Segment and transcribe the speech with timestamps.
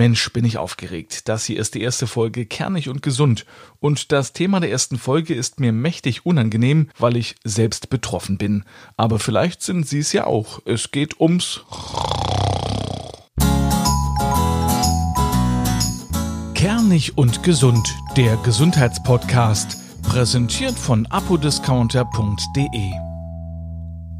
[0.00, 1.28] Mensch, bin ich aufgeregt.
[1.28, 3.44] Das hier ist die erste Folge Kernig und Gesund.
[3.80, 8.64] Und das Thema der ersten Folge ist mir mächtig unangenehm, weil ich selbst betroffen bin.
[8.96, 10.62] Aber vielleicht sind Sie es ja auch.
[10.64, 11.60] Es geht ums
[16.54, 23.09] Kernig und Gesund, der Gesundheitspodcast, präsentiert von apodiscounter.de.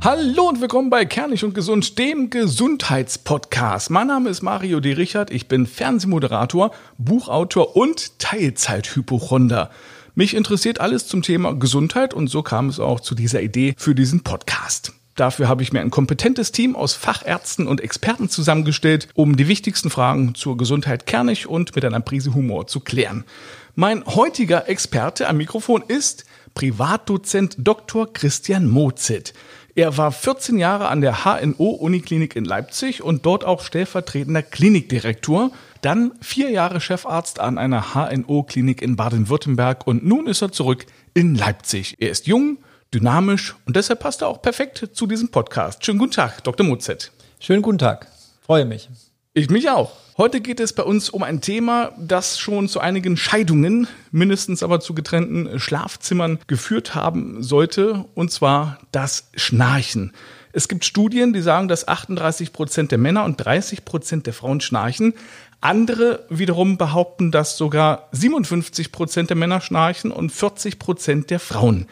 [0.02, 3.90] Hallo und willkommen bei Kernig und Gesund, dem Gesundheitspodcast.
[3.90, 4.94] Mein Name ist Mario D.
[4.94, 9.70] Richard, ich bin Fernsehmoderator, Buchautor und Teilzeithypochonder.
[10.14, 13.94] Mich interessiert alles zum Thema Gesundheit und so kam es auch zu dieser Idee für
[13.94, 14.94] diesen Podcast.
[15.16, 19.90] Dafür habe ich mir ein kompetentes Team aus Fachärzten und Experten zusammengestellt, um die wichtigsten
[19.90, 23.24] Fragen zur Gesundheit kernig und mit einer Prise Humor zu klären.
[23.74, 26.24] Mein heutiger Experte am Mikrofon ist
[26.54, 28.12] Privatdozent Dr.
[28.12, 29.34] Christian Mozit.
[29.74, 35.52] Er war 14 Jahre an der HNO-Uniklinik in Leipzig und dort auch stellvertretender Klinikdirektor.
[35.80, 41.36] Dann vier Jahre Chefarzt an einer HNO-Klinik in Baden-Württemberg und nun ist er zurück in
[41.36, 41.96] Leipzig.
[42.00, 42.58] Er ist jung,
[42.92, 45.84] dynamisch und deshalb passt er auch perfekt zu diesem Podcast.
[45.84, 46.66] Schönen guten Tag, Dr.
[46.66, 47.12] Mozet.
[47.38, 48.08] Schönen guten Tag.
[48.40, 48.88] Freue mich.
[49.34, 49.92] Ich mich auch.
[50.20, 54.78] Heute geht es bei uns um ein Thema, das schon zu einigen Scheidungen, mindestens aber
[54.80, 60.12] zu getrennten Schlafzimmern geführt haben sollte, und zwar das Schnarchen.
[60.52, 64.60] Es gibt Studien, die sagen, dass 38 Prozent der Männer und 30 Prozent der Frauen
[64.60, 65.14] schnarchen.
[65.62, 71.86] Andere wiederum behaupten, dass sogar 57 Prozent der Männer schnarchen und 40 Prozent der Frauen.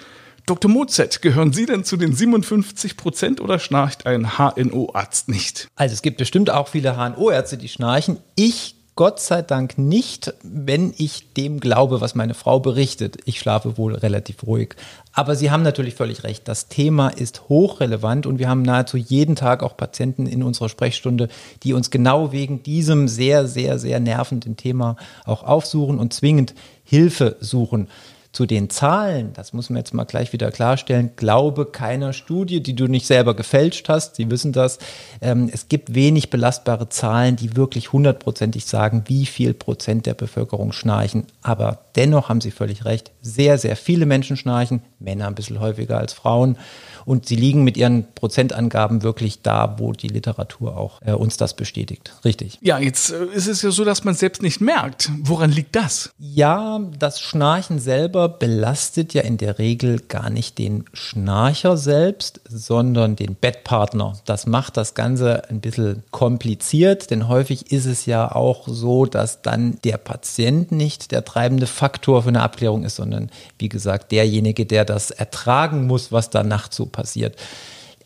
[0.48, 0.70] Dr.
[0.70, 5.68] Mozet, gehören Sie denn zu den 57 Prozent oder schnarcht ein HNO-Arzt nicht?
[5.76, 8.18] Also es gibt bestimmt auch viele HNO-Ärzte, die schnarchen.
[8.34, 13.18] Ich Gott sei Dank nicht, wenn ich dem glaube, was meine Frau berichtet.
[13.26, 14.74] Ich schlafe wohl relativ ruhig.
[15.12, 16.48] Aber Sie haben natürlich völlig recht.
[16.48, 21.28] Das Thema ist hochrelevant und wir haben nahezu jeden Tag auch Patienten in unserer Sprechstunde,
[21.62, 27.36] die uns genau wegen diesem sehr, sehr, sehr nervenden Thema auch aufsuchen und zwingend Hilfe
[27.38, 27.86] suchen.
[28.32, 32.74] Zu den Zahlen, das muss man jetzt mal gleich wieder klarstellen, glaube keiner Studie, die
[32.74, 34.16] du nicht selber gefälscht hast.
[34.16, 34.78] Sie wissen das.
[35.20, 40.72] Ähm, es gibt wenig belastbare Zahlen, die wirklich hundertprozentig sagen, wie viel Prozent der Bevölkerung
[40.72, 41.26] schnarchen.
[41.42, 43.12] Aber dennoch haben Sie völlig recht.
[43.22, 46.58] Sehr, sehr viele Menschen schnarchen, Männer ein bisschen häufiger als Frauen.
[47.08, 51.54] Und sie liegen mit ihren Prozentangaben wirklich da, wo die Literatur auch äh, uns das
[51.54, 52.12] bestätigt.
[52.22, 52.58] Richtig.
[52.60, 55.10] Ja, jetzt äh, ist es ja so, dass man es selbst nicht merkt.
[55.22, 56.10] Woran liegt das?
[56.18, 63.16] Ja, das Schnarchen selber belastet ja in der Regel gar nicht den Schnarcher selbst, sondern
[63.16, 64.12] den Bettpartner.
[64.26, 69.40] Das macht das Ganze ein bisschen kompliziert, denn häufig ist es ja auch so, dass
[69.40, 74.66] dann der Patient nicht der treibende Faktor für eine Abklärung ist, sondern wie gesagt derjenige,
[74.66, 76.97] der das ertragen muss, was da nachts so passiert.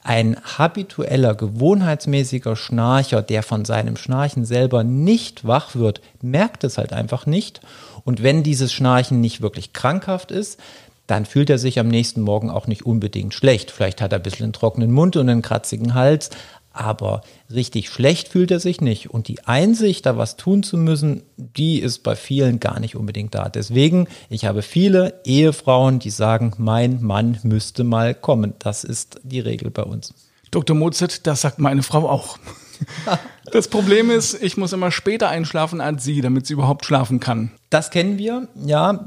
[0.05, 6.93] Ein habitueller, gewohnheitsmäßiger Schnarcher, der von seinem Schnarchen selber nicht wach wird, merkt es halt
[6.93, 7.61] einfach nicht.
[8.05, 10.59] Und wenn dieses Schnarchen nicht wirklich krankhaft ist,
[11.07, 13.71] dann fühlt er sich am nächsten Morgen auch nicht unbedingt schlecht.
[13.71, 16.31] Vielleicht hat er ein bisschen einen trockenen Mund und einen kratzigen Hals,
[16.73, 17.23] aber
[17.53, 19.11] richtig schlecht fühlt er sich nicht.
[19.11, 23.35] Und die Einsicht, da was tun zu müssen, die ist bei vielen gar nicht unbedingt
[23.35, 23.49] da.
[23.49, 28.55] Deswegen, ich habe viele Ehefrauen, die sagen, mein Mann müsste mal kommen.
[28.59, 30.15] Das ist die Regel bei uns.
[30.51, 30.77] Dr.
[30.77, 32.39] Mozart, das sagt meine Frau auch.
[33.53, 37.53] Das Problem ist, ich muss immer später einschlafen als sie, damit sie überhaupt schlafen kann.
[37.71, 39.05] Das kennen wir, ja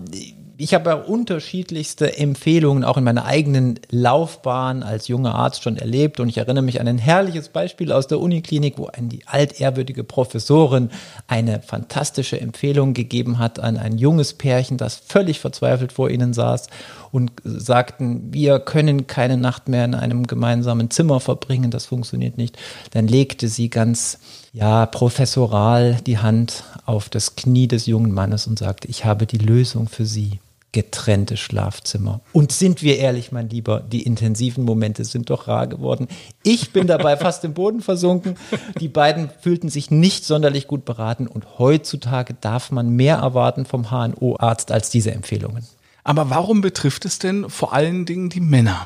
[0.58, 6.20] ich habe ja unterschiedlichste Empfehlungen auch in meiner eigenen Laufbahn als junger Arzt schon erlebt
[6.20, 10.92] und ich erinnere mich an ein herrliches Beispiel aus der Uniklinik, wo eine altehrwürdige Professorin
[11.28, 16.68] eine fantastische Empfehlung gegeben hat an ein junges Pärchen, das völlig verzweifelt vor ihnen saß
[17.12, 22.58] und sagten, wir können keine Nacht mehr in einem gemeinsamen Zimmer verbringen, das funktioniert nicht.
[22.92, 24.20] Dann legte sie ganz
[24.54, 29.38] ja, professoral die Hand auf das Knie des jungen Mannes und sagte, ich habe die
[29.38, 30.40] Lösung für Sie
[30.76, 32.20] getrennte Schlafzimmer.
[32.34, 36.10] Und sind wir ehrlich, mein Lieber, die intensiven Momente sind doch rar geworden.
[36.44, 38.36] Ich bin dabei fast im Boden versunken.
[38.82, 43.90] Die beiden fühlten sich nicht sonderlich gut beraten und heutzutage darf man mehr erwarten vom
[43.90, 45.66] HNO-Arzt als diese Empfehlungen.
[46.04, 48.86] Aber warum betrifft es denn vor allen Dingen die Männer?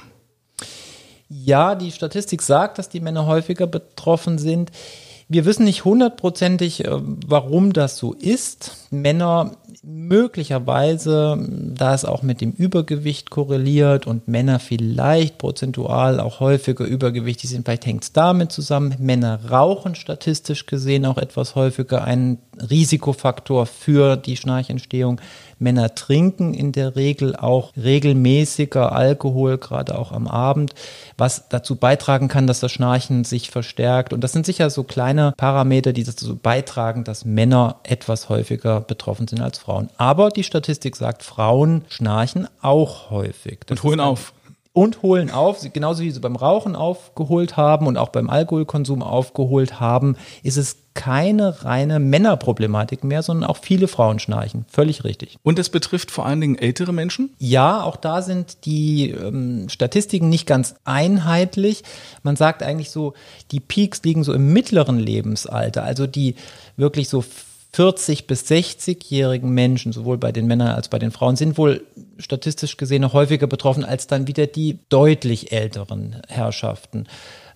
[1.27, 4.69] Ja, die Statistik sagt, dass die Männer häufiger betroffen sind.
[5.27, 6.91] Wir wissen nicht hundertprozentig, äh,
[7.25, 8.87] warum das so ist.
[8.91, 11.37] Männer möglicherweise,
[11.75, 17.65] da es auch mit dem Übergewicht korreliert und Männer vielleicht prozentual auch häufiger übergewichtig sind,
[17.65, 18.95] vielleicht hängt es damit zusammen.
[18.99, 22.03] Männer rauchen statistisch gesehen auch etwas häufiger.
[22.03, 22.39] Ein
[22.69, 25.21] Risikofaktor für die Schnarchentstehung.
[25.59, 30.73] Männer trinken in der Regel auch regelmäßiger Alkohol, gerade auch am Abend,
[31.17, 34.13] was dazu beitragen kann, dass das Schnarchen sich verstärkt.
[34.13, 39.27] Und das sind sicher so kleine Parameter, die dazu beitragen, dass Männer etwas häufiger betroffen
[39.27, 39.89] sind als Frauen.
[39.97, 43.59] Aber die Statistik sagt, Frauen schnarchen auch häufig.
[43.65, 44.33] Das und holen auf
[44.73, 49.79] und holen auf, genauso wie sie beim Rauchen aufgeholt haben und auch beim Alkoholkonsum aufgeholt
[49.79, 54.65] haben, ist es keine reine Männerproblematik mehr, sondern auch viele Frauen schnarchen.
[54.69, 55.37] Völlig richtig.
[55.43, 57.33] Und es betrifft vor allen Dingen ältere Menschen?
[57.39, 61.83] Ja, auch da sind die ähm, Statistiken nicht ganz einheitlich.
[62.23, 63.13] Man sagt eigentlich so,
[63.51, 66.35] die Peaks liegen so im mittleren Lebensalter, also die
[66.75, 67.23] wirklich so
[67.79, 71.85] 40 bis 60-jährigen Menschen, sowohl bei den Männern als bei den Frauen, sind wohl
[72.17, 77.07] statistisch gesehen noch häufiger betroffen als dann wieder die deutlich älteren Herrschaften.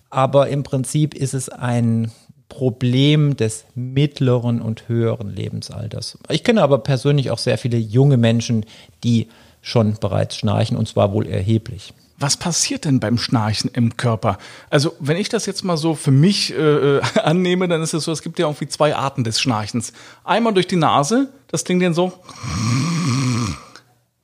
[0.08, 2.10] Aber im Prinzip ist es ein
[2.48, 6.16] Problem des mittleren und höheren Lebensalters.
[6.30, 8.64] Ich kenne aber persönlich auch sehr viele junge Menschen,
[9.02, 9.28] die
[9.60, 14.38] schon bereits schnarchen und zwar wohl erheblich was passiert denn beim Schnarchen im Körper?
[14.70, 18.12] Also, wenn ich das jetzt mal so für mich äh, annehme, dann ist es so,
[18.12, 19.92] es gibt ja irgendwie zwei Arten des Schnarchens.
[20.22, 22.12] Einmal durch die Nase, das klingt dann so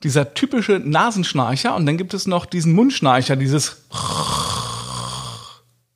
[0.02, 3.76] dieser typische Nasenschnarcher und dann gibt es noch diesen Mundschnarcher, dieses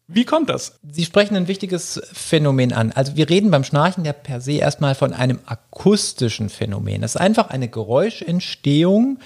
[0.07, 0.79] wie kommt das?
[0.89, 2.93] Sie sprechen ein wichtiges Phänomen an.
[2.93, 7.01] Also wir reden beim Schnarchen ja per se erstmal von einem akustischen Phänomen.
[7.01, 9.19] Das ist einfach eine Geräuschentstehung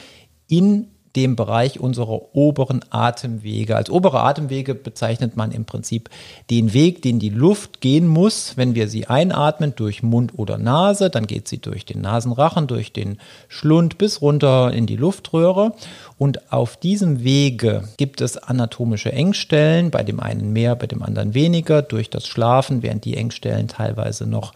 [0.46, 0.88] in
[1.18, 3.74] dem Bereich unserer oberen Atemwege.
[3.74, 6.10] Als obere Atemwege bezeichnet man im Prinzip
[6.48, 11.10] den Weg, den die Luft gehen muss, wenn wir sie einatmen durch Mund oder Nase.
[11.10, 13.18] Dann geht sie durch den Nasenrachen, durch den
[13.48, 15.72] Schlund bis runter in die Luftröhre.
[16.18, 21.34] Und auf diesem Wege gibt es anatomische Engstellen, bei dem einen mehr, bei dem anderen
[21.34, 21.82] weniger.
[21.82, 24.52] Durch das Schlafen werden die Engstellen teilweise noch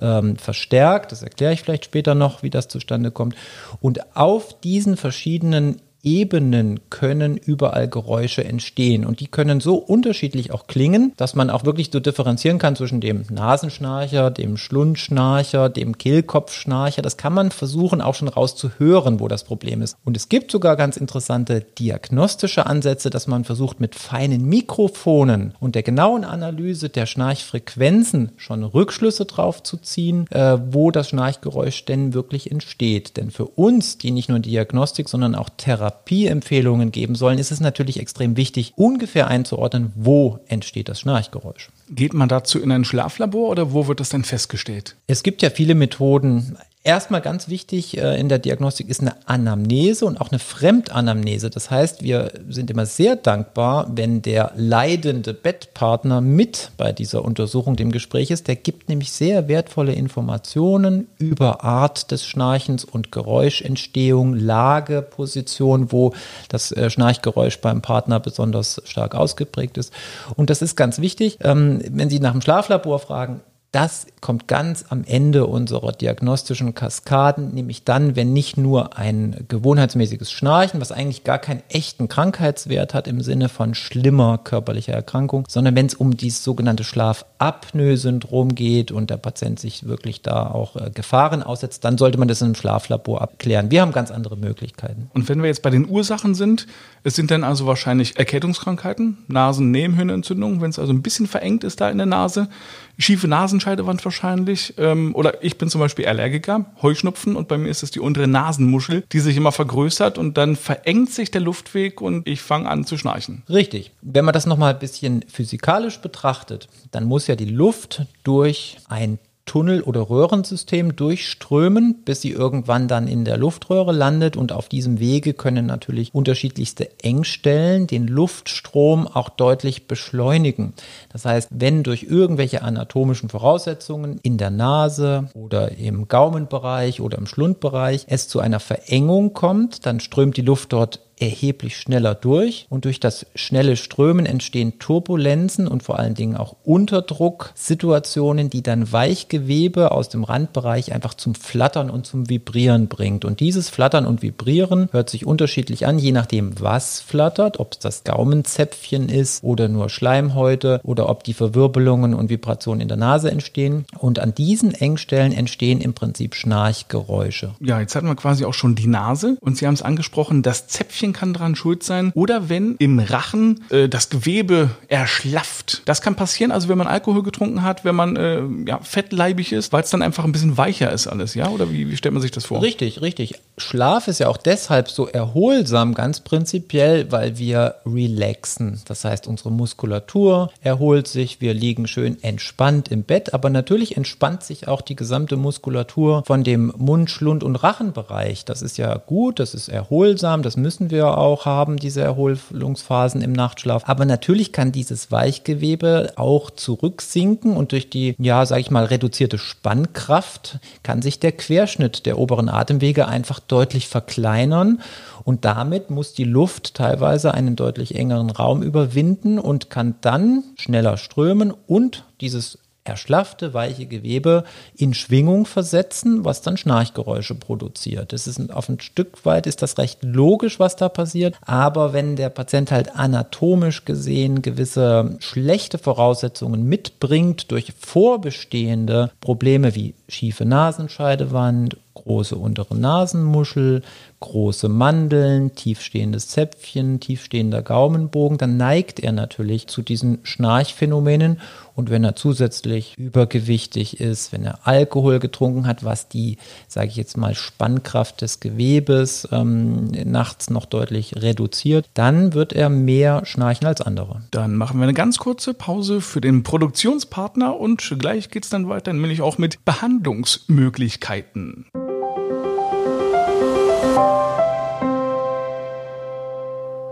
[0.00, 1.12] ähm, verstärkt.
[1.12, 3.34] Das erkläre ich vielleicht später noch, wie das zustande kommt.
[3.82, 9.04] Und auf diesen verschiedenen Ebenen können überall Geräusche entstehen.
[9.04, 13.00] Und die können so unterschiedlich auch klingen, dass man auch wirklich so differenzieren kann zwischen
[13.00, 17.02] dem Nasenschnarcher, dem Schlundschnarcher, dem Kehlkopfschnarcher.
[17.02, 19.96] Das kann man versuchen auch schon rauszuhören, wo das Problem ist.
[20.04, 25.74] Und es gibt sogar ganz interessante diagnostische Ansätze, dass man versucht mit feinen Mikrofonen und
[25.74, 32.14] der genauen Analyse der Schnarchfrequenzen schon Rückschlüsse drauf zu ziehen, äh, wo das Schnarchgeräusch denn
[32.14, 33.16] wirklich entsteht.
[33.16, 37.60] Denn für uns, die nicht nur Diagnostik, sondern auch Therapie Therapieempfehlungen geben sollen, ist es
[37.60, 41.70] natürlich extrem wichtig, ungefähr einzuordnen, wo entsteht das Schnarchgeräusch.
[41.90, 44.96] Geht man dazu in ein Schlaflabor oder wo wird das dann festgestellt?
[45.06, 46.58] Es gibt ja viele Methoden.
[46.86, 51.50] Erstmal ganz wichtig äh, in der Diagnostik ist eine Anamnese und auch eine Fremdanamnese.
[51.50, 57.74] Das heißt, wir sind immer sehr dankbar, wenn der leidende Bettpartner mit bei dieser Untersuchung
[57.74, 58.46] dem Gespräch ist.
[58.46, 66.12] Der gibt nämlich sehr wertvolle Informationen über Art des Schnarchens und Geräuschentstehung, Lage, Position, wo
[66.48, 69.92] das äh, Schnarchgeräusch beim Partner besonders stark ausgeprägt ist.
[70.36, 71.38] Und das ist ganz wichtig.
[71.42, 73.40] Ähm, wenn Sie nach dem Schlaflabor fragen,
[73.76, 80.32] das kommt ganz am Ende unserer diagnostischen Kaskaden, nämlich dann, wenn nicht nur ein gewohnheitsmäßiges
[80.32, 85.76] Schnarchen, was eigentlich gar keinen echten Krankheitswert hat im Sinne von schlimmer körperlicher Erkrankung, sondern
[85.76, 90.90] wenn es um dieses sogenannte Schlafapnoe-Syndrom geht und der Patient sich wirklich da auch äh,
[90.90, 93.70] Gefahren aussetzt, dann sollte man das in einem Schlaflabor abklären.
[93.70, 95.10] Wir haben ganz andere Möglichkeiten.
[95.12, 96.66] Und wenn wir jetzt bei den Ursachen sind,
[97.04, 101.90] es sind dann also wahrscheinlich Erkältungskrankheiten, Nasen-Nebenhöhlenentzündung, wenn es also ein bisschen verengt ist da
[101.90, 102.48] in der Nase,
[102.98, 104.74] schiefe Nasenscheidewand wahrscheinlich.
[104.78, 108.26] Ähm, oder ich bin zum Beispiel Allergiker, Heuschnupfen und bei mir ist es die untere
[108.26, 112.84] Nasenmuschel, die sich immer vergrößert und dann verengt sich der Luftweg und ich fange an
[112.84, 113.42] zu schnarchen.
[113.48, 113.92] Richtig.
[114.02, 119.18] Wenn man das nochmal ein bisschen physikalisch betrachtet, dann muss ja die Luft durch ein
[119.46, 124.36] Tunnel- oder Röhrensystem durchströmen, bis sie irgendwann dann in der Luftröhre landet.
[124.36, 130.74] Und auf diesem Wege können natürlich unterschiedlichste Engstellen den Luftstrom auch deutlich beschleunigen.
[131.12, 137.26] Das heißt, wenn durch irgendwelche anatomischen Voraussetzungen in der Nase oder im Gaumenbereich oder im
[137.26, 142.84] Schlundbereich es zu einer Verengung kommt, dann strömt die Luft dort erheblich schneller durch und
[142.84, 149.92] durch das schnelle Strömen entstehen Turbulenzen und vor allen Dingen auch Unterdrucksituationen, die dann Weichgewebe
[149.92, 153.24] aus dem Randbereich einfach zum Flattern und zum Vibrieren bringt.
[153.24, 157.78] Und dieses Flattern und Vibrieren hört sich unterschiedlich an, je nachdem, was flattert, ob es
[157.78, 163.30] das Gaumenzäpfchen ist oder nur Schleimhäute oder ob die Verwirbelungen und Vibrationen in der Nase
[163.30, 163.86] entstehen.
[163.98, 167.54] Und an diesen Engstellen entstehen im Prinzip Schnarchgeräusche.
[167.60, 170.66] Ja, jetzt hatten wir quasi auch schon die Nase und Sie haben es angesprochen, das
[170.66, 172.12] Zäpfchen Schnarchen kann dran schuld sein.
[172.14, 175.82] Oder wenn im Rachen äh, das Gewebe erschlafft.
[175.84, 179.72] Das kann passieren, also wenn man Alkohol getrunken hat, wenn man äh, ja, fettleibig ist,
[179.72, 181.48] weil es dann einfach ein bisschen weicher ist alles, ja?
[181.48, 182.62] Oder wie, wie stellt man sich das vor?
[182.62, 183.34] Richtig, richtig.
[183.58, 188.80] Schlaf ist ja auch deshalb so erholsam, ganz prinzipiell, weil wir relaxen.
[188.86, 194.42] Das heißt, unsere Muskulatur erholt sich, wir liegen schön entspannt im Bett, aber natürlich entspannt
[194.42, 198.44] sich auch die gesamte Muskulatur von dem Mund, Schlund und Rachenbereich.
[198.44, 203.32] Das ist ja gut, das ist erholsam, das müssen wir auch haben, diese Erholungsphasen im
[203.32, 203.82] Nachtschlaf.
[203.86, 209.38] Aber natürlich kann dieses Weichgewebe auch zurücksinken und durch die, ja, sag ich mal, reduzierte
[209.38, 214.80] Spannkraft kann sich der Querschnitt der oberen Atemwege einfach deutlich verkleinern
[215.24, 220.96] und damit muss die Luft teilweise einen deutlich engeren Raum überwinden und kann dann schneller
[220.96, 224.44] strömen und dieses erschlaffte, weiche Gewebe
[224.76, 228.12] in Schwingung versetzen, was dann Schnarchgeräusche produziert.
[228.12, 231.34] Das ist auf ein Stück weit ist das recht logisch, was da passiert.
[231.42, 239.94] Aber wenn der Patient halt anatomisch gesehen gewisse schlechte Voraussetzungen mitbringt durch vorbestehende Probleme wie
[240.08, 243.82] schiefe Nasenscheidewand, große untere Nasenmuschel,
[244.20, 251.40] große Mandeln, tiefstehendes Zäpfchen, tiefstehender Gaumenbogen, dann neigt er natürlich zu diesen Schnarchphänomenen.
[251.74, 256.96] Und wenn er zusätzlich übergewichtig ist, wenn er Alkohol getrunken hat, was die, sage ich
[256.96, 263.66] jetzt mal, Spannkraft des Gewebes ähm, nachts noch deutlich reduziert, dann wird er mehr schnarchen
[263.66, 264.22] als andere.
[264.30, 268.70] Dann machen wir eine ganz kurze Pause für den Produktionspartner und gleich geht es dann
[268.70, 269.62] weiter, nämlich auch mit
[269.96, 271.66] Behandlungsmöglichkeiten.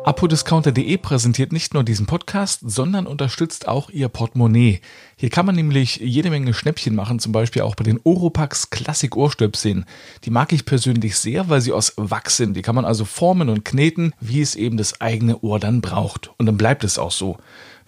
[0.05, 4.81] Apodiscounter.de präsentiert nicht nur diesen Podcast, sondern unterstützt auch ihr Portemonnaie.
[5.17, 9.15] Hier kann man nämlich jede Menge Schnäppchen machen, zum Beispiel auch bei den Oropax Classic
[9.17, 9.87] Ohrstöpseln.
[10.25, 12.55] Die mag ich persönlich sehr, weil sie aus Wachs sind.
[12.55, 16.31] Die kann man also formen und kneten, wie es eben das eigene Ohr dann braucht.
[16.37, 17.39] Und dann bleibt es auch so.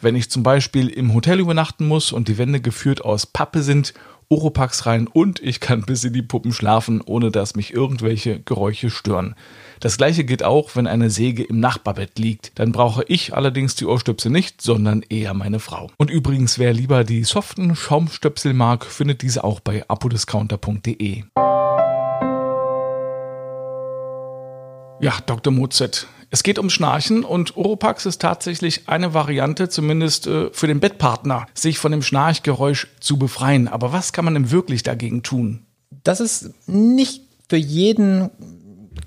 [0.00, 3.94] Wenn ich zum Beispiel im Hotel übernachten muss und die Wände geführt aus Pappe sind,
[4.28, 8.90] Oropax rein und ich kann bis in die Puppen schlafen, ohne dass mich irgendwelche Geräusche
[8.90, 9.34] stören.
[9.80, 12.58] Das gleiche gilt auch, wenn eine Säge im Nachbarbett liegt.
[12.58, 15.90] Dann brauche ich allerdings die Ohrstöpsel nicht, sondern eher meine Frau.
[15.96, 21.24] Und übrigens, wer lieber die soften Schaumstöpsel mag, findet diese auch bei apodiscounter.de.
[25.00, 25.52] Ja, Dr.
[25.52, 26.06] Mozart.
[26.30, 31.46] Es geht um Schnarchen und Oropax ist tatsächlich eine Variante, zumindest äh, für den Bettpartner,
[31.54, 33.68] sich von dem Schnarchgeräusch zu befreien.
[33.68, 35.66] Aber was kann man denn wirklich dagegen tun?
[36.02, 38.30] Das ist nicht für jeden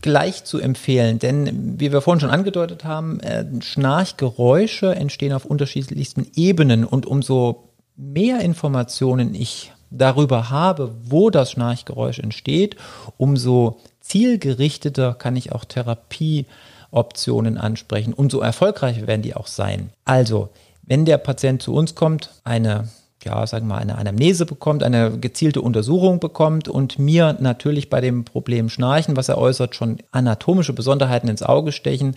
[0.02, 6.28] gleich zu empfehlen, denn wie wir vorhin schon angedeutet haben, äh, Schnarchgeräusche entstehen auf unterschiedlichsten
[6.36, 12.76] Ebenen und umso mehr Informationen ich darüber habe, wo das Schnarchgeräusch entsteht,
[13.18, 13.80] umso
[14.10, 19.92] zielgerichteter kann ich auch Therapieoptionen ansprechen, umso erfolgreicher werden die auch sein.
[20.06, 20.50] Also,
[20.84, 22.90] wenn der Patient zu uns kommt, eine
[23.24, 28.02] ja, sagen wir mal, eine Anamnese bekommt, eine gezielte Untersuchung bekommt und mir natürlich bei
[28.02, 32.16] dem Problem Schnarchen, was er äußert, schon anatomische Besonderheiten ins Auge stechen,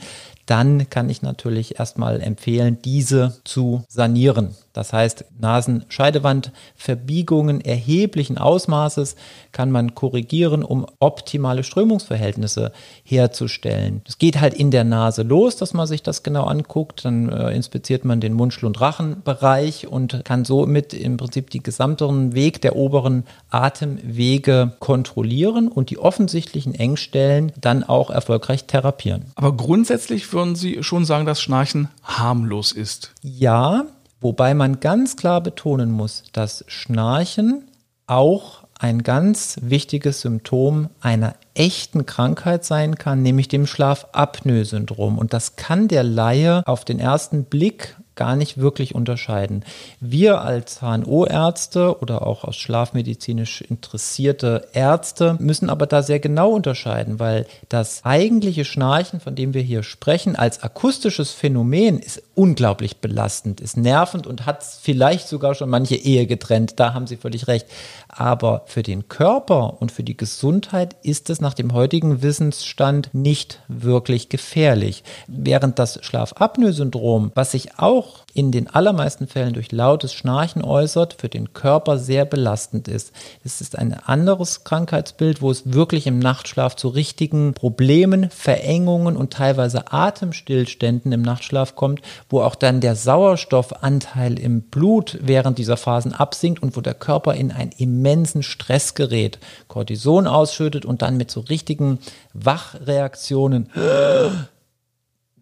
[0.53, 4.55] dann kann ich natürlich erstmal empfehlen, diese zu sanieren.
[4.75, 9.17] Das heißt, Nasenscheidewandverbiegungen erheblichen Ausmaßes
[9.53, 12.73] kann man korrigieren, um optimale Strömungsverhältnisse
[13.05, 14.03] herzustellen.
[14.07, 17.05] Es geht halt in der Nase los, dass man sich das genau anguckt.
[17.05, 22.35] Dann äh, inspiziert man den Mund-, Schlund-, Rachenbereich und kann somit im Prinzip die gesamten
[22.35, 29.27] Weg der oberen Atemwege kontrollieren und die offensichtlichen Engstellen dann auch erfolgreich therapieren.
[29.35, 33.13] Aber grundsätzlich würden Sie schon sagen, dass Schnarchen harmlos ist.
[33.23, 33.85] Ja,
[34.21, 37.71] wobei man ganz klar betonen muss, dass Schnarchen
[38.09, 45.17] auch ein ganz wichtiges Symptom einer echten Krankheit sein kann, nämlich dem Schlafapnoe-Syndrom.
[45.17, 49.65] Und das kann der Laie auf den ersten Blick gar nicht wirklich unterscheiden.
[50.01, 57.19] Wir als HNO-Ärzte oder auch aus schlafmedizinisch interessierte Ärzte müssen aber da sehr genau unterscheiden,
[57.19, 63.61] weil das eigentliche Schnarchen, von dem wir hier sprechen, als akustisches Phänomen ist unglaublich belastend,
[63.61, 66.81] ist nervend und hat vielleicht sogar schon manche Ehe getrennt.
[66.81, 67.67] Da haben Sie völlig recht.
[68.09, 73.61] Aber für den Körper und für die Gesundheit ist es nach dem heutigen Wissensstand nicht
[73.69, 75.05] wirklich gefährlich.
[75.27, 81.29] Während das Schlafapnoe-Syndrom, was sich auch in den allermeisten Fällen durch lautes Schnarchen äußert, für
[81.29, 83.13] den Körper sehr belastend ist.
[83.45, 89.33] Es ist ein anderes Krankheitsbild, wo es wirklich im Nachtschlaf zu richtigen Problemen, Verengungen und
[89.33, 92.01] teilweise Atemstillständen im Nachtschlaf kommt,
[92.33, 97.35] wo auch dann der Sauerstoffanteil im Blut während dieser Phasen absinkt und wo der Körper
[97.35, 101.99] in einen immensen Stress gerät, Cortison ausschüttet und dann mit so richtigen
[102.33, 103.69] Wachreaktionen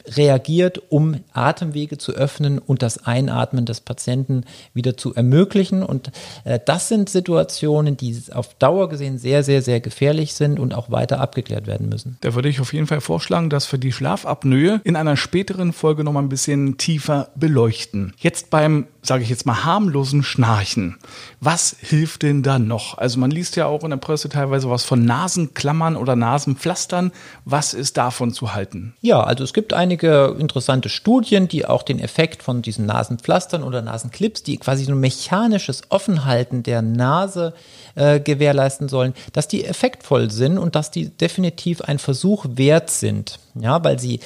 [0.06, 5.82] reagiert, um Atemwege zu öffnen und das Einatmen des Patienten wieder zu ermöglichen.
[5.82, 6.10] Und
[6.44, 10.90] äh, das sind Situationen, die auf Dauer gesehen sehr, sehr, sehr gefährlich sind und auch
[10.90, 12.18] weiter abgeklärt werden müssen.
[12.20, 16.04] Da würde ich auf jeden Fall vorschlagen, dass wir die Schlafapnoe in einer späteren Folge
[16.04, 18.14] noch mal ein bisschen tiefer beleuchten.
[18.18, 20.98] Jetzt beim sage ich jetzt mal, harmlosen Schnarchen.
[21.40, 22.98] Was hilft denn da noch?
[22.98, 27.12] Also man liest ja auch in der Presse teilweise was von Nasenklammern oder Nasenpflastern.
[27.44, 28.94] Was ist davon zu halten?
[29.00, 33.82] Ja, also es gibt einige interessante Studien, die auch den Effekt von diesen Nasenpflastern oder
[33.82, 37.54] Nasenclips, die quasi so ein mechanisches Offenhalten der Nase
[37.96, 43.40] äh, gewährleisten sollen, dass die effektvoll sind und dass die definitiv ein Versuch wert sind.
[43.56, 44.20] Ja, weil sie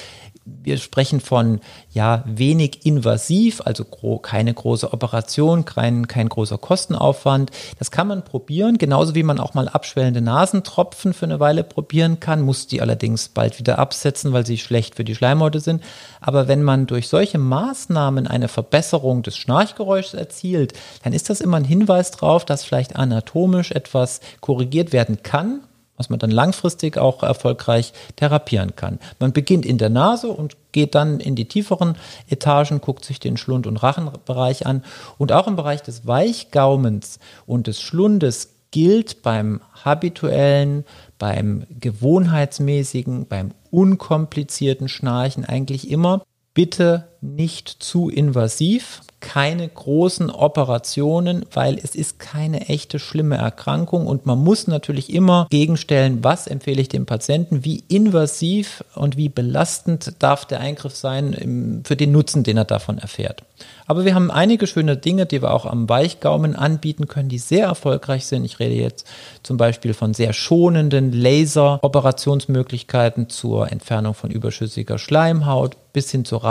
[0.47, 1.61] wir sprechen von
[1.91, 7.51] ja wenig invasiv, also gro keine große Operation, kein, kein großer Kostenaufwand.
[7.79, 12.21] Das kann man probieren, genauso wie man auch mal abschwellende Nasentropfen für eine Weile probieren
[12.21, 15.83] kann, muss die allerdings bald wieder absetzen, weil sie schlecht für die Schleimhäute sind.
[16.21, 21.57] Aber wenn man durch solche Maßnahmen eine Verbesserung des Schnarchgeräuschs erzielt, dann ist das immer
[21.57, 25.61] ein Hinweis darauf, dass vielleicht anatomisch etwas korrigiert werden kann
[25.97, 28.99] was man dann langfristig auch erfolgreich therapieren kann.
[29.21, 31.97] Man beginnt in der Nase und geht dann in die tieferen
[32.29, 34.83] Etagen, guckt sich den Schlund- und Rachenbereich an.
[35.19, 40.85] Und auch im Bereich des Weichgaumens und des Schlundes gilt beim habituellen,
[41.19, 46.23] beim gewohnheitsmäßigen, beim unkomplizierten Schnarchen eigentlich immer,
[46.55, 54.27] bitte nicht zu invasiv, keine großen Operationen, weil es ist keine echte schlimme Erkrankung und
[54.27, 60.17] man muss natürlich immer gegenstellen, was empfehle ich dem Patienten, wie invasiv und wie belastend
[60.19, 63.45] darf der Eingriff sein für den Nutzen, den er davon erfährt.
[63.87, 67.65] Aber wir haben einige schöne Dinge, die wir auch am Weichgaumen anbieten können, die sehr
[67.67, 68.45] erfolgreich sind.
[68.45, 69.07] Ich rede jetzt
[69.43, 76.45] zum Beispiel von sehr schonenden Laser-Operationsmöglichkeiten zur Entfernung von überschüssiger Schleimhaut bis hin zur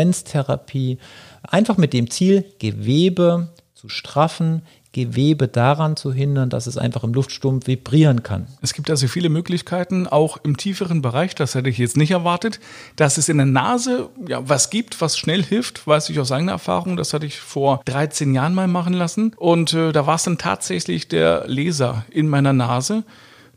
[0.00, 0.98] Radiofrequenztherapie.
[1.42, 7.14] Einfach mit dem Ziel, Gewebe zu straffen, Gewebe daran zu hindern, dass es einfach im
[7.14, 8.48] Luftsturm vibrieren kann.
[8.60, 12.58] Es gibt also viele Möglichkeiten, auch im tieferen Bereich, das hätte ich jetzt nicht erwartet,
[12.96, 16.52] dass es in der Nase ja, was gibt, was schnell hilft, weiß ich aus eigener
[16.52, 16.96] Erfahrung.
[16.96, 19.32] Das hatte ich vor 13 Jahren mal machen lassen.
[19.36, 23.04] Und äh, da war es dann tatsächlich der Laser in meiner Nase.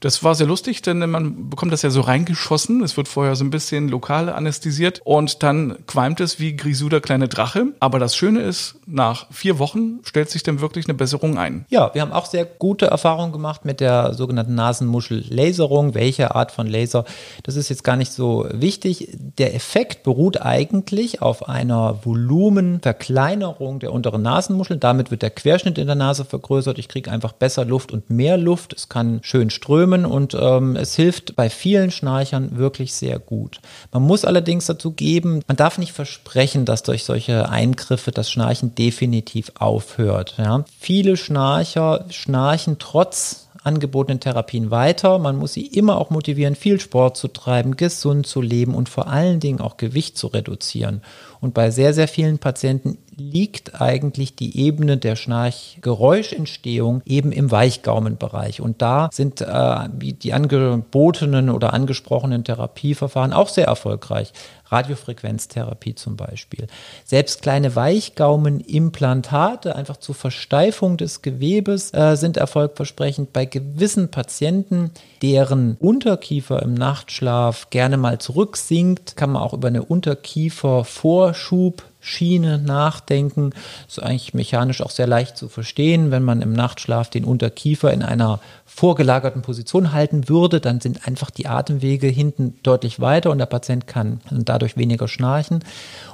[0.04, 2.84] Das war sehr lustig, denn man bekommt das ja so reingeschossen.
[2.84, 7.30] Es wird vorher so ein bisschen lokal anästhesiert und dann qualmt es wie Grisou kleine
[7.30, 7.68] Drache.
[7.80, 11.64] Aber das Schöne ist, nach vier Wochen stellt sich dann wirklich eine Besserung ein.
[11.70, 15.94] Ja, wir haben auch sehr gute Erfahrungen gemacht mit der sogenannten Nasenmuschel-Laserung.
[15.94, 17.06] Welche Art von Laser?
[17.44, 19.08] Das ist jetzt gar nicht so wichtig.
[19.38, 24.76] Der Effekt beruht eigentlich auf einer Volumenverkleinerung der unteren Nasenmuschel.
[24.76, 26.78] Damit wird der Querschnitt in der Nase vergrößert.
[26.78, 28.74] Ich kriege einfach besser Luft und mehr Luft.
[28.74, 33.60] Es kann schön strömen Stimmen und ähm, es hilft bei vielen Schnarchern wirklich sehr gut.
[33.92, 38.76] Man muss allerdings dazu geben, man darf nicht versprechen, dass durch solche Eingriffe das Schnarchen
[38.76, 40.36] definitiv aufhört.
[40.38, 40.66] Ja.
[40.80, 45.20] Viele Schnarcher schnarchen trotz angebotenen Therapien weiter.
[45.20, 49.08] Man muss sie immer auch motivieren, viel Sport zu treiben, gesund zu leben und vor
[49.08, 51.02] allen Dingen auch Gewicht zu reduzieren.
[51.40, 58.62] Und bei sehr, sehr vielen Patienten liegt eigentlich die Ebene der Schnarchgeräuschentstehung eben im Weichgaumenbereich.
[58.62, 64.34] Und da sind äh, die angebotenen oder angesprochenen Therapieverfahren auch sehr erfolgreich.
[64.74, 66.68] Radiofrequenztherapie zum Beispiel.
[67.06, 75.78] Selbst kleine Weichgaumenimplantate, einfach zur Versteifung des Gewebes, äh, sind erfolgversprechend bei gewissen Patienten, deren
[75.80, 83.52] Unterkiefer im Nachtschlaf gerne mal zurücksinkt, kann man auch über eine Unterkiefervorschub Schiene nachdenken.
[83.88, 86.12] Ist eigentlich mechanisch auch sehr leicht zu verstehen.
[86.12, 91.30] Wenn man im Nachtschlaf den Unterkiefer in einer vorgelagerten Position halten würde, dann sind einfach
[91.30, 95.64] die Atemwege hinten deutlich weiter und der Patient kann dadurch weniger schnarchen.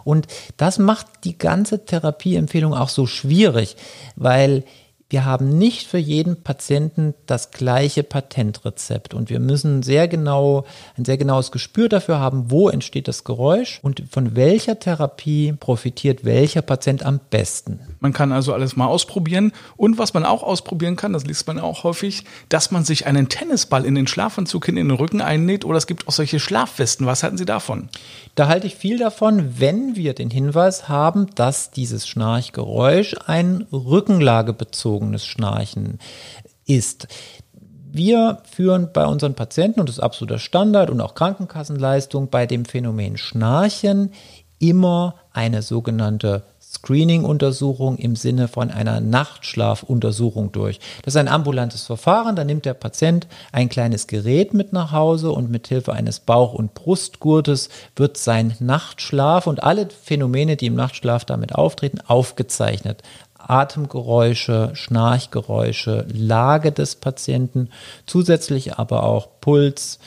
[0.03, 3.75] Und das macht die ganze Therapieempfehlung auch so schwierig,
[4.15, 4.63] weil
[5.11, 10.65] wir haben nicht für jeden Patienten das gleiche Patentrezept und wir müssen sehr genau,
[10.97, 16.25] ein sehr genaues Gespür dafür haben, wo entsteht das Geräusch und von welcher Therapie profitiert
[16.25, 17.79] welcher Patient am besten.
[17.99, 21.59] Man kann also alles mal ausprobieren und was man auch ausprobieren kann, das liest man
[21.59, 25.79] auch häufig, dass man sich einen Tennisball in den Schlafanzug in den Rücken einnäht oder
[25.79, 27.07] es gibt auch solche Schlafwesten.
[27.07, 27.89] Was halten Sie davon?
[28.35, 34.98] Da halte ich viel davon, wenn wir den Hinweis haben, dass dieses Schnarchgeräusch ein rückenlagebezogenes
[34.99, 35.99] bezogenes Schnarchen
[36.65, 37.07] ist.
[37.91, 42.65] Wir führen bei unseren Patienten, und das ist absoluter Standard und auch Krankenkassenleistung, bei dem
[42.65, 44.11] Phänomen Schnarchen
[44.59, 50.79] immer eine sogenannte Screening-Untersuchung im Sinne von einer Nachtschlafuntersuchung durch.
[51.03, 55.31] Das ist ein ambulantes Verfahren, da nimmt der Patient ein kleines Gerät mit nach Hause
[55.31, 60.75] und mit Hilfe eines Bauch- und Brustgurtes wird sein Nachtschlaf und alle Phänomene, die im
[60.75, 63.01] Nachtschlaf damit auftreten, aufgezeichnet.
[63.49, 67.69] Atemgeräusche, Schnarchgeräusche, Lage des Patienten,
[68.05, 69.99] zusätzlich aber auch Puls,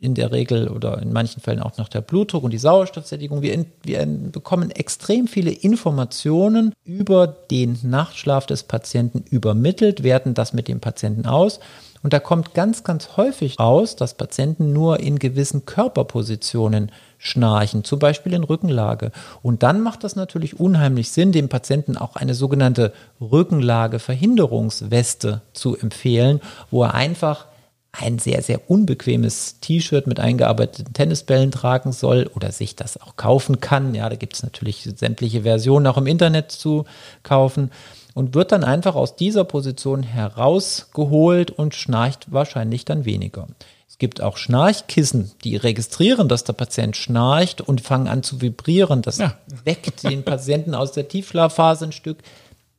[0.00, 3.42] in der Regel oder in manchen Fällen auch noch der Blutdruck und die Sauerstoffsättigung.
[3.42, 10.52] Wir, in, wir bekommen extrem viele Informationen über den Nachtschlaf des Patienten übermittelt, werten das
[10.52, 11.60] mit dem Patienten aus.
[12.02, 17.98] Und da kommt ganz, ganz häufig raus, dass Patienten nur in gewissen Körperpositionen schnarchen, zum
[17.98, 19.10] Beispiel in Rückenlage.
[19.42, 26.40] Und dann macht das natürlich unheimlich Sinn, dem Patienten auch eine sogenannte Rückenlageverhinderungsweste zu empfehlen,
[26.70, 27.46] wo er einfach
[27.92, 33.60] ein sehr, sehr unbequemes T-Shirt mit eingearbeiteten Tennisbällen tragen soll oder sich das auch kaufen
[33.60, 33.94] kann.
[33.94, 36.84] Ja, da gibt es natürlich sämtliche Versionen auch im Internet zu
[37.22, 37.70] kaufen
[38.16, 43.46] und wird dann einfach aus dieser Position herausgeholt und schnarcht wahrscheinlich dann weniger.
[43.86, 49.02] Es gibt auch Schnarchkissen, die registrieren, dass der Patient schnarcht und fangen an zu vibrieren.
[49.02, 49.34] Das ja.
[49.64, 52.16] weckt den Patienten aus der Tiefschlafphase ein Stück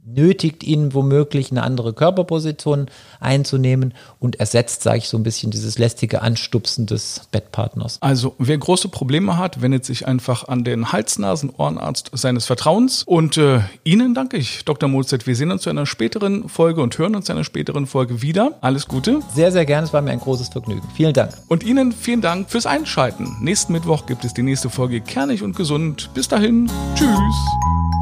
[0.07, 2.87] nötigt ihn womöglich eine andere Körperposition
[3.19, 7.97] einzunehmen und ersetzt, sage ich so ein bisschen, dieses lästige Anstupsen des Bettpartners.
[8.01, 13.03] Also wer große Probleme hat, wendet sich einfach an den Hals-Nasen-Ohrenarzt seines Vertrauens.
[13.03, 14.89] Und äh, Ihnen danke ich, Dr.
[14.89, 15.27] Molzett.
[15.27, 18.57] Wir sehen uns zu einer späteren Folge und hören uns zu einer späteren Folge wieder.
[18.61, 19.19] Alles Gute.
[19.33, 19.87] Sehr, sehr gerne.
[19.87, 20.87] Es war mir ein großes Vergnügen.
[20.95, 21.33] Vielen Dank.
[21.47, 23.37] Und Ihnen vielen Dank fürs Einschalten.
[23.41, 26.09] Nächsten Mittwoch gibt es die nächste Folge Kernig und Gesund.
[26.13, 26.69] Bis dahin.
[26.95, 27.96] Tschüss.